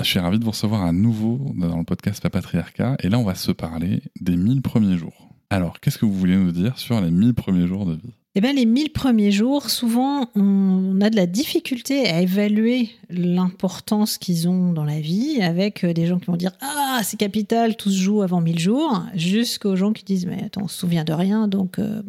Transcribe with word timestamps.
Je 0.00 0.04
suis 0.04 0.20
ravi 0.20 0.38
de 0.38 0.44
vous 0.44 0.52
recevoir 0.52 0.82
à 0.82 0.92
nouveau 0.92 1.52
dans 1.56 1.76
le 1.76 1.84
podcast 1.84 2.22
Papatriarcat. 2.22 2.96
Et 3.02 3.08
là, 3.08 3.18
on 3.18 3.24
va 3.24 3.34
se 3.34 3.50
parler 3.50 4.00
des 4.20 4.36
1000 4.36 4.62
premiers 4.62 4.96
jours. 4.96 5.28
Alors, 5.50 5.80
qu'est-ce 5.80 5.98
que 5.98 6.06
vous 6.06 6.14
voulez 6.14 6.36
nous 6.36 6.52
dire 6.52 6.78
sur 6.78 7.00
les 7.00 7.10
1000 7.10 7.34
premiers 7.34 7.66
jours 7.66 7.84
de 7.84 7.94
vie? 7.94 8.14
Eh 8.36 8.40
bien, 8.40 8.52
les 8.52 8.64
1000 8.64 8.92
premiers 8.92 9.32
jours, 9.32 9.70
souvent, 9.70 10.30
on 10.36 11.00
a 11.00 11.10
de 11.10 11.16
la 11.16 11.26
difficulté 11.26 12.06
à 12.06 12.20
évaluer 12.20 12.90
l'importance 13.10 14.18
qu'ils 14.18 14.48
ont 14.48 14.72
dans 14.72 14.84
la 14.84 15.00
vie 15.00 15.42
avec 15.42 15.82
euh, 15.82 15.92
des 15.92 16.06
gens 16.06 16.20
qui 16.20 16.26
vont 16.26 16.36
dire 16.36 16.52
Ah, 16.60 17.00
c'est 17.02 17.16
capital, 17.16 17.76
tout 17.76 17.90
se 17.90 17.98
joue 17.98 18.22
avant 18.22 18.40
1000 18.40 18.60
jours, 18.60 19.02
jusqu'aux 19.14 19.74
gens 19.74 19.92
qui 19.92 20.04
disent 20.04 20.26
Mais 20.26 20.44
attends, 20.44 20.62
on 20.64 20.68
se 20.68 20.78
souvient 20.78 21.04
de 21.04 21.12
rien, 21.12 21.48
donc 21.48 21.80
euh, 21.80 22.02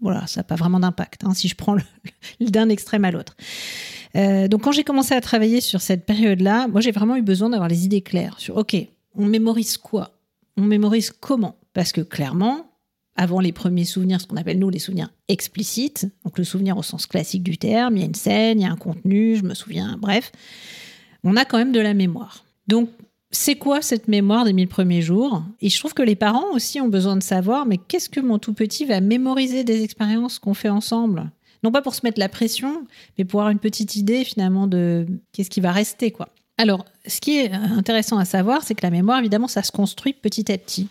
voilà, 0.00 0.26
ça 0.26 0.40
n'a 0.40 0.44
pas 0.44 0.54
vraiment 0.54 0.80
d'impact, 0.80 1.24
hein, 1.24 1.34
si 1.34 1.48
je 1.48 1.56
prends 1.56 1.76
d'un 2.40 2.70
extrême 2.70 3.04
à 3.04 3.10
l'autre. 3.10 3.36
Euh, 4.16 4.48
donc 4.48 4.62
quand 4.62 4.72
j'ai 4.72 4.84
commencé 4.84 5.14
à 5.14 5.20
travailler 5.20 5.60
sur 5.60 5.80
cette 5.80 6.06
période-là, 6.06 6.68
moi 6.68 6.80
j'ai 6.80 6.92
vraiment 6.92 7.16
eu 7.16 7.22
besoin 7.22 7.50
d'avoir 7.50 7.68
les 7.68 7.84
idées 7.84 8.00
claires 8.00 8.36
sur, 8.38 8.56
OK, 8.56 8.76
on 9.14 9.26
mémorise 9.26 9.76
quoi? 9.76 10.12
On 10.56 10.62
mémorise 10.62 11.10
comment? 11.10 11.56
Parce 11.72 11.92
que 11.92 12.00
clairement, 12.00 12.66
avant 13.16 13.40
les 13.40 13.52
premiers 13.52 13.84
souvenirs, 13.84 14.20
ce 14.20 14.26
qu'on 14.26 14.36
appelle 14.36 14.58
nous 14.58 14.70
les 14.70 14.78
souvenirs 14.78 15.10
explicites, 15.28 16.08
donc 16.24 16.38
le 16.38 16.44
souvenir 16.44 16.78
au 16.78 16.82
sens 16.82 17.06
classique 17.06 17.42
du 17.42 17.58
terme, 17.58 17.96
il 17.96 18.00
y 18.00 18.02
a 18.02 18.06
une 18.06 18.14
scène, 18.14 18.60
il 18.60 18.62
y 18.62 18.66
a 18.66 18.72
un 18.72 18.76
contenu, 18.76 19.36
je 19.36 19.42
me 19.42 19.54
souviens, 19.54 19.96
bref, 19.98 20.32
on 21.24 21.36
a 21.36 21.44
quand 21.44 21.58
même 21.58 21.72
de 21.72 21.80
la 21.80 21.94
mémoire. 21.94 22.44
Donc 22.68 22.88
c'est 23.30 23.56
quoi 23.56 23.82
cette 23.82 24.08
mémoire 24.08 24.44
des 24.44 24.52
mille 24.52 24.68
premiers 24.68 25.02
jours? 25.02 25.42
Et 25.60 25.68
je 25.68 25.78
trouve 25.78 25.94
que 25.94 26.02
les 26.02 26.16
parents 26.16 26.52
aussi 26.54 26.80
ont 26.80 26.88
besoin 26.88 27.16
de 27.16 27.22
savoir, 27.22 27.66
mais 27.66 27.76
qu'est-ce 27.76 28.08
que 28.08 28.20
mon 28.20 28.38
tout 28.38 28.54
petit 28.54 28.84
va 28.84 29.00
mémoriser 29.00 29.64
des 29.64 29.82
expériences 29.82 30.38
qu'on 30.38 30.54
fait 30.54 30.70
ensemble? 30.70 31.30
Non 31.62 31.72
pas 31.72 31.82
pour 31.82 31.94
se 31.94 32.00
mettre 32.04 32.18
la 32.18 32.28
pression, 32.28 32.86
mais 33.16 33.24
pour 33.24 33.40
avoir 33.40 33.50
une 33.50 33.58
petite 33.58 33.96
idée 33.96 34.24
finalement 34.24 34.66
de 34.66 35.06
qu'est-ce 35.32 35.50
qui 35.50 35.60
va 35.60 35.72
rester, 35.72 36.10
quoi. 36.10 36.28
Alors, 36.58 36.84
ce 37.06 37.20
qui 37.20 37.38
est 37.38 37.52
intéressant 37.52 38.18
à 38.18 38.24
savoir, 38.24 38.62
c'est 38.62 38.74
que 38.74 38.84
la 38.84 38.90
mémoire, 38.90 39.20
évidemment, 39.20 39.48
ça 39.48 39.62
se 39.62 39.70
construit 39.70 40.12
petit 40.12 40.50
à 40.50 40.58
petit. 40.58 40.88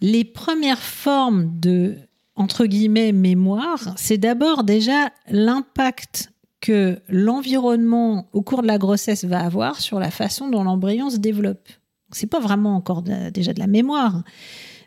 Les 0.00 0.24
premières 0.24 0.82
formes 0.82 1.60
de, 1.60 1.96
entre 2.34 2.64
guillemets, 2.64 3.12
mémoire, 3.12 3.94
c'est 3.96 4.18
d'abord 4.18 4.64
déjà 4.64 5.10
l'impact 5.28 6.32
que 6.60 6.98
l'environnement 7.08 8.26
au 8.32 8.40
cours 8.40 8.62
de 8.62 8.66
la 8.66 8.78
grossesse 8.78 9.26
va 9.26 9.40
avoir 9.40 9.80
sur 9.80 10.00
la 10.00 10.10
façon 10.10 10.48
dont 10.48 10.64
l'embryon 10.64 11.10
se 11.10 11.18
développe. 11.18 11.68
C'est 12.10 12.26
pas 12.26 12.40
vraiment 12.40 12.74
encore 12.74 13.02
déjà 13.02 13.52
de 13.52 13.58
la 13.58 13.66
mémoire, 13.66 14.22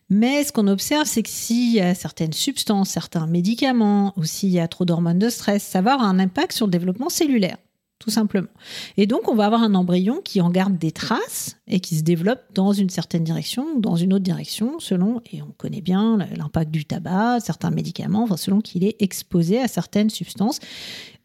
mais 0.09 0.44
ce 0.44 0.51
qu'on 0.51 0.68
observe, 0.68 1.06
c'est 1.06 1.23
que 1.23 1.29
s'il 1.29 1.73
y 1.73 1.81
a 1.81 1.94
certaines 1.94 2.34
substances, 2.34 2.90
certains 2.90 3.28
médicaments, 3.28 4.13
ou 4.16 4.23
s'il 4.23 4.50
y 4.50 4.59
a 4.59 4.68
trop 4.68 4.85
d'hormones 4.85 5.19
de 5.19 5.29
stress, 5.29 5.63
ça 5.63 5.81
va 5.81 5.94
avoir 5.94 6.07
un 6.07 6.19
impact 6.19 6.53
sur 6.53 6.66
le 6.66 6.72
développement 6.72 7.09
cellulaire, 7.09 7.57
tout 8.00 8.09
simplement. 8.09 8.47
Et 8.96 9.06
donc, 9.06 9.28
on 9.28 9.35
va 9.35 9.46
avoir 9.46 9.63
un 9.63 9.75
embryon 9.75 10.22
qui 10.23 10.40
en 10.40 10.50
garde 10.50 10.78
des 10.78 10.91
traces 10.91 11.57
et 11.67 11.81
qui 11.81 11.97
se 11.97 12.03
développe 12.03 12.41
dans 12.53 12.72
une 12.72 12.90
certaine 12.90 13.25
direction 13.25 13.66
ou 13.75 13.81
dans 13.81 13.97
une 13.97 14.13
autre 14.13 14.23
direction, 14.23 14.79
selon, 14.79 15.22
et 15.31 15.41
on 15.41 15.51
connaît 15.57 15.81
bien 15.81 16.17
l'impact 16.35 16.72
du 16.72 16.85
tabac, 16.85 17.41
certains 17.41 17.72
médicaments, 17.72 18.23
enfin, 18.23 18.38
selon 18.38 18.62
qu'il 18.62 18.85
est 18.85 18.96
exposé 19.01 19.59
à 19.59 19.67
certaines 19.67 20.09
substances. 20.09 20.59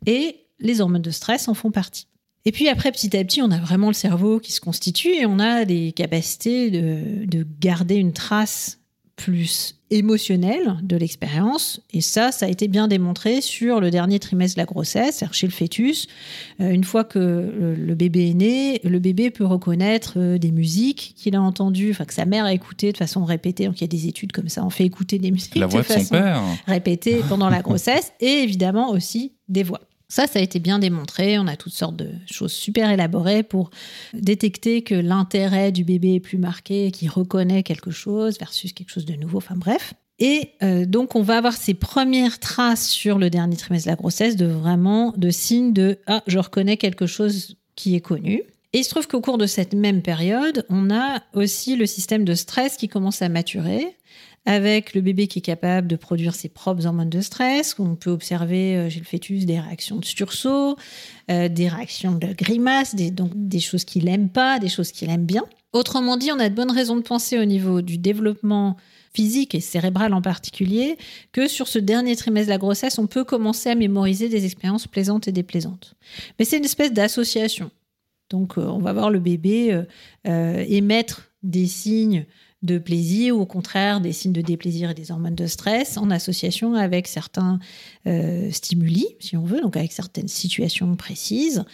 Et 0.06 0.38
les 0.58 0.80
hormones 0.80 1.02
de 1.02 1.10
stress 1.10 1.46
en 1.46 1.54
font 1.54 1.70
partie. 1.70 2.06
Et 2.44 2.52
puis 2.52 2.68
après, 2.68 2.90
petit 2.90 3.16
à 3.16 3.24
petit, 3.24 3.40
on 3.40 3.50
a 3.50 3.58
vraiment 3.58 3.88
le 3.88 3.94
cerveau 3.94 4.40
qui 4.40 4.52
se 4.52 4.60
constitue 4.60 5.14
et 5.14 5.26
on 5.26 5.38
a 5.38 5.64
des 5.64 5.92
capacités 5.92 6.70
de, 6.70 7.46
garder 7.60 7.94
une 7.96 8.12
trace 8.12 8.78
plus 9.14 9.76
émotionnelle 9.90 10.78
de 10.82 10.96
l'expérience. 10.96 11.80
Et 11.92 12.00
ça, 12.00 12.32
ça 12.32 12.46
a 12.46 12.48
été 12.48 12.66
bien 12.66 12.88
démontré 12.88 13.40
sur 13.40 13.78
le 13.78 13.90
dernier 13.90 14.18
trimestre 14.18 14.56
de 14.56 14.62
la 14.62 14.64
grossesse, 14.64 15.22
chez 15.30 15.46
le 15.46 15.52
fœtus. 15.52 16.08
Euh, 16.60 16.70
une 16.70 16.82
fois 16.82 17.04
que 17.04 17.18
le, 17.76 17.94
bébé 17.94 18.30
est 18.30 18.34
né, 18.34 18.80
le 18.82 18.98
bébé 18.98 19.30
peut 19.30 19.44
reconnaître 19.44 20.14
euh, 20.16 20.38
des 20.38 20.50
musiques 20.50 21.12
qu'il 21.16 21.36
a 21.36 21.42
entendues, 21.42 21.90
enfin 21.90 22.06
que 22.06 22.14
sa 22.14 22.24
mère 22.24 22.46
a 22.46 22.54
écoutées 22.54 22.90
de 22.90 22.96
façon 22.96 23.24
répétée. 23.24 23.66
Donc 23.66 23.80
il 23.80 23.82
y 23.82 23.84
a 23.84 23.88
des 23.88 24.08
études 24.08 24.32
comme 24.32 24.48
ça, 24.48 24.64
on 24.64 24.70
fait 24.70 24.86
écouter 24.86 25.18
des 25.18 25.30
musiques 25.30 25.54
la 25.56 25.66
voix 25.66 25.82
de, 25.82 25.86
façon 25.86 26.04
son 26.04 26.14
père. 26.14 26.42
répétée 26.66 27.20
pendant 27.28 27.50
la 27.50 27.60
grossesse 27.60 28.12
et 28.18 28.42
évidemment 28.42 28.90
aussi 28.90 29.34
des 29.48 29.62
voix. 29.62 29.82
Ça, 30.12 30.26
ça 30.26 30.40
a 30.40 30.42
été 30.42 30.58
bien 30.58 30.78
démontré. 30.78 31.38
On 31.38 31.46
a 31.46 31.56
toutes 31.56 31.72
sortes 31.72 31.96
de 31.96 32.10
choses 32.30 32.52
super 32.52 32.90
élaborées 32.90 33.42
pour 33.42 33.70
détecter 34.12 34.82
que 34.82 34.94
l'intérêt 34.94 35.72
du 35.72 35.84
bébé 35.84 36.16
est 36.16 36.20
plus 36.20 36.36
marqué, 36.36 36.90
qu'il 36.90 37.08
reconnaît 37.08 37.62
quelque 37.62 37.90
chose 37.90 38.38
versus 38.38 38.74
quelque 38.74 38.90
chose 38.90 39.06
de 39.06 39.14
nouveau. 39.14 39.38
Enfin 39.38 39.54
bref. 39.56 39.94
Et 40.18 40.50
euh, 40.62 40.84
donc, 40.84 41.16
on 41.16 41.22
va 41.22 41.38
avoir 41.38 41.54
ces 41.54 41.72
premières 41.72 42.40
traces 42.40 42.90
sur 42.90 43.18
le 43.18 43.30
dernier 43.30 43.56
trimestre 43.56 43.86
de 43.86 43.92
la 43.92 43.96
grossesse 43.96 44.36
de 44.36 44.44
vraiment 44.44 45.14
de 45.16 45.30
signes 45.30 45.72
de 45.72 45.98
ah, 46.06 46.22
je 46.26 46.38
reconnais 46.38 46.76
quelque 46.76 47.06
chose 47.06 47.56
qui 47.74 47.94
est 47.94 48.02
connu. 48.02 48.42
Et 48.74 48.80
il 48.80 48.84
se 48.84 48.90
trouve 48.90 49.08
qu'au 49.08 49.22
cours 49.22 49.38
de 49.38 49.46
cette 49.46 49.72
même 49.72 50.02
période, 50.02 50.66
on 50.68 50.90
a 50.90 51.22
aussi 51.32 51.74
le 51.74 51.86
système 51.86 52.26
de 52.26 52.34
stress 52.34 52.76
qui 52.76 52.88
commence 52.88 53.22
à 53.22 53.30
maturer 53.30 53.96
avec 54.44 54.94
le 54.94 55.00
bébé 55.00 55.28
qui 55.28 55.38
est 55.38 55.42
capable 55.42 55.86
de 55.86 55.96
produire 55.96 56.34
ses 56.34 56.48
propres 56.48 56.86
hormones 56.86 57.10
de 57.10 57.20
stress. 57.20 57.76
On 57.78 57.94
peut 57.94 58.10
observer 58.10 58.76
euh, 58.76 58.90
chez 58.90 58.98
le 58.98 59.04
fœtus 59.04 59.46
des 59.46 59.60
réactions 59.60 59.96
de 59.96 60.04
sursaut, 60.04 60.76
euh, 61.30 61.48
des 61.48 61.68
réactions 61.68 62.12
de 62.12 62.32
grimace, 62.32 62.94
des, 62.94 63.10
donc 63.10 63.30
des 63.34 63.60
choses 63.60 63.84
qu'il 63.84 64.06
n'aime 64.06 64.28
pas, 64.28 64.58
des 64.58 64.68
choses 64.68 64.90
qu'il 64.90 65.10
aime 65.10 65.24
bien. 65.24 65.44
Autrement 65.72 66.16
dit, 66.16 66.30
on 66.32 66.38
a 66.40 66.48
de 66.48 66.54
bonnes 66.54 66.72
raisons 66.72 66.96
de 66.96 67.02
penser 67.02 67.38
au 67.38 67.44
niveau 67.44 67.82
du 67.82 67.98
développement 67.98 68.76
physique 69.14 69.54
et 69.54 69.60
cérébral 69.60 70.12
en 70.14 70.22
particulier, 70.22 70.96
que 71.32 71.46
sur 71.46 71.68
ce 71.68 71.78
dernier 71.78 72.16
trimestre 72.16 72.48
de 72.48 72.52
la 72.52 72.58
grossesse, 72.58 72.98
on 72.98 73.06
peut 73.06 73.24
commencer 73.24 73.70
à 73.70 73.74
mémoriser 73.74 74.28
des 74.28 74.44
expériences 74.44 74.86
plaisantes 74.86 75.28
et 75.28 75.32
déplaisantes. 75.32 75.94
Mais 76.38 76.44
c'est 76.44 76.58
une 76.58 76.64
espèce 76.64 76.92
d'association. 76.92 77.70
Donc, 78.30 78.56
euh, 78.56 78.62
on 78.62 78.78
va 78.78 78.92
voir 78.92 79.10
le 79.10 79.20
bébé 79.20 79.82
émettre 80.24 81.30
des 81.42 81.66
signes 81.66 82.26
de 82.62 82.78
plaisir 82.78 83.36
ou 83.36 83.40
au 83.40 83.46
contraire 83.46 84.00
des 84.00 84.12
signes 84.12 84.32
de 84.32 84.40
déplaisir 84.40 84.90
et 84.90 84.94
des 84.94 85.10
hormones 85.10 85.34
de 85.34 85.46
stress 85.46 85.98
en 85.98 86.10
association 86.10 86.74
avec 86.74 87.08
certains 87.08 87.58
euh, 88.06 88.50
stimuli, 88.50 89.06
si 89.20 89.36
on 89.36 89.44
veut, 89.44 89.60
donc 89.60 89.76
avec 89.76 89.92
certaines 89.92 90.28
situations 90.28 90.94
précises, 90.96 91.64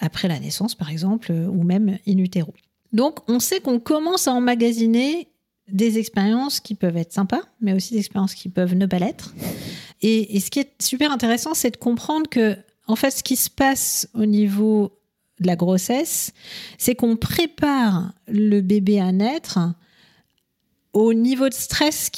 après 0.00 0.28
la 0.28 0.40
naissance 0.40 0.74
par 0.74 0.90
exemple, 0.90 1.32
euh, 1.32 1.46
ou 1.46 1.62
même 1.62 1.98
in 2.06 2.18
utero. 2.18 2.54
Donc 2.92 3.18
on 3.28 3.40
sait 3.40 3.60
qu'on 3.60 3.78
commence 3.78 4.26
à 4.28 4.32
emmagasiner 4.32 5.28
des 5.70 5.98
expériences 5.98 6.60
qui 6.60 6.74
peuvent 6.74 6.96
être 6.96 7.12
sympas, 7.12 7.42
mais 7.60 7.74
aussi 7.74 7.92
des 7.92 8.00
expériences 8.00 8.34
qui 8.34 8.48
peuvent 8.48 8.74
ne 8.74 8.86
pas 8.86 8.98
l'être. 8.98 9.34
Et, 10.00 10.36
et 10.36 10.40
ce 10.40 10.50
qui 10.50 10.60
est 10.60 10.70
super 10.80 11.12
intéressant, 11.12 11.52
c'est 11.54 11.72
de 11.72 11.76
comprendre 11.76 12.28
que 12.30 12.56
En 12.88 12.96
fait, 12.96 13.10
ce 13.10 13.22
qui 13.22 13.36
se 13.36 13.50
passe 13.50 14.08
au 14.14 14.24
niveau 14.24 14.98
de 15.40 15.46
la 15.46 15.56
grossesse, 15.56 16.32
c'est 16.78 16.94
qu'on 16.94 17.16
prépare 17.16 18.14
le 18.26 18.62
bébé 18.62 18.98
à 18.98 19.12
naître 19.12 19.58
au 20.92 21.14
niveau 21.14 21.48
de 21.48 21.54
stress 21.54 22.10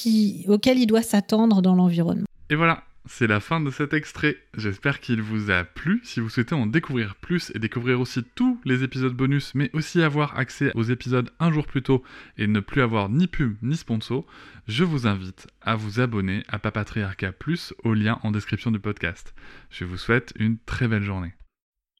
auquel 0.48 0.78
il 0.78 0.86
doit 0.86 1.02
s'attendre 1.02 1.62
dans 1.62 1.74
l'environnement. 1.74 2.26
Et 2.48 2.54
voilà, 2.54 2.84
c'est 3.06 3.26
la 3.26 3.40
fin 3.40 3.60
de 3.60 3.70
cet 3.70 3.92
extrait. 3.92 4.36
J'espère 4.56 5.00
qu'il 5.00 5.22
vous 5.22 5.50
a 5.50 5.64
plu. 5.64 6.00
Si 6.04 6.20
vous 6.20 6.28
souhaitez 6.28 6.54
en 6.54 6.66
découvrir 6.66 7.16
plus 7.16 7.50
et 7.54 7.58
découvrir 7.58 8.00
aussi 8.00 8.22
tous 8.34 8.60
les 8.64 8.82
épisodes 8.82 9.14
bonus, 9.14 9.54
mais 9.54 9.70
aussi 9.72 10.02
avoir 10.02 10.38
accès 10.38 10.72
aux 10.74 10.82
épisodes 10.82 11.30
un 11.40 11.52
jour 11.52 11.66
plus 11.66 11.82
tôt 11.82 12.02
et 12.38 12.46
ne 12.46 12.60
plus 12.60 12.82
avoir 12.82 13.08
ni 13.08 13.26
pub 13.26 13.56
ni 13.62 13.76
sponsor, 13.76 14.26
je 14.68 14.84
vous 14.84 15.06
invite 15.06 15.48
à 15.62 15.76
vous 15.76 16.00
abonner 16.00 16.44
à 16.48 16.58
Papatriarca 16.58 17.32
Plus 17.32 17.74
au 17.84 17.94
lien 17.94 18.18
en 18.22 18.30
description 18.30 18.70
du 18.70 18.78
podcast. 18.78 19.34
Je 19.70 19.84
vous 19.84 19.96
souhaite 19.96 20.32
une 20.36 20.58
très 20.58 20.86
belle 20.86 21.02
journée. 21.02 21.34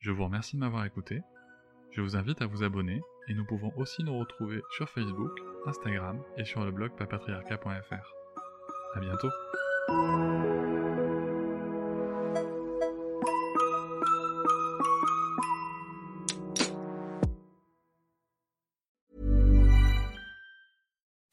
Je 0.00 0.10
vous 0.10 0.24
remercie 0.24 0.56
de 0.56 0.60
m'avoir 0.60 0.84
écouté. 0.84 1.20
Je 1.92 2.00
vous 2.00 2.16
invite 2.16 2.40
à 2.40 2.46
vous 2.46 2.62
abonner 2.62 3.00
et 3.28 3.34
nous 3.34 3.44
pouvons 3.44 3.72
aussi 3.76 4.02
nous 4.04 4.18
retrouver 4.18 4.60
sur 4.76 4.88
Facebook, 4.88 5.32
Instagram 5.66 6.20
et 6.36 6.44
sur 6.44 6.64
le 6.64 6.70
blog 6.70 6.90
papatriarca.fr. 6.96 8.14
À 8.94 9.00
bientôt. 9.00 9.30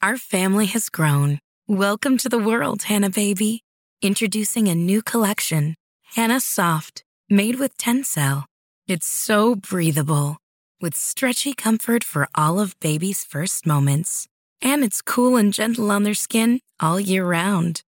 Our 0.02 0.18
family 0.18 0.68
has 0.68 0.90
grown. 0.90 1.40
Welcome 1.68 2.18
to 2.20 2.30
the 2.30 2.40
world, 2.40 2.84
Hannah 2.84 3.10
baby. 3.10 3.62
Introducing 4.02 4.68
a 4.68 4.76
new 4.76 5.02
collection, 5.02 5.76
Hannah 6.16 6.40
Soft, 6.40 7.04
made 7.30 7.60
with 7.60 7.76
Tencel. 7.78 8.46
It's 8.88 9.06
so 9.06 9.56
breathable, 9.56 10.38
with 10.82 10.96
stretchy 10.96 11.54
comfort 11.54 12.04
for 12.04 12.28
all 12.36 12.60
of 12.60 12.80
baby's 12.80 13.24
first 13.24 13.66
moments. 13.66 14.28
And 14.62 14.84
it's 14.84 15.02
cool 15.02 15.36
and 15.36 15.54
gentle 15.54 15.92
on 15.92 16.04
their 16.04 16.14
skin 16.14 16.60
all 16.80 17.00
year 17.00 17.26
round. 17.26 17.82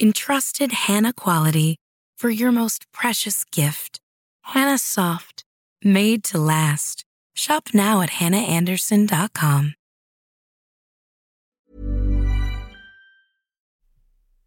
Entrusted 0.00 0.72
Hannah 0.72 1.12
quality 1.12 1.76
for 2.16 2.30
your 2.30 2.52
most 2.52 2.90
precious 2.92 3.44
gift. 3.44 3.98
Hannah 4.42 4.78
Soft, 4.78 5.44
made 5.82 6.22
to 6.24 6.38
last. 6.38 7.04
Shop 7.34 7.68
now 7.74 8.00
at 8.00 8.10
hannahanderson.com. 8.10 9.74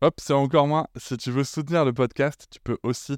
Hop, 0.02 0.22
c'est 0.22 0.34
encore 0.34 0.66
moins. 0.66 0.88
Si 0.96 1.18
tu 1.18 1.30
veux 1.30 1.44
soutenir 1.44 1.84
le 1.84 1.92
podcast, 1.92 2.48
tu 2.50 2.60
peux 2.64 2.78
aussi 2.84 3.18